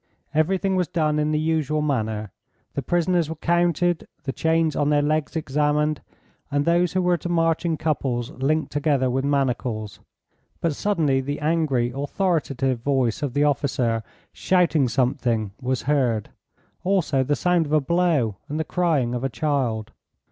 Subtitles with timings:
[0.33, 2.31] Everything was done in the usual manner.
[2.73, 6.01] The prisoners were counted, the chains on their legs examined,
[6.49, 9.99] and those who were to march in couples linked together with manacles.
[10.59, 14.01] But suddenly the angry, authoritative voice of the officer
[14.33, 16.31] shouting something was heard,
[16.83, 19.91] also the sound of a blow and the crying of a child.